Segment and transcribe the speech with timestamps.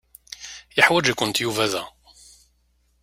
[0.77, 1.83] Yeḥwaǧ-ikent Yuba da.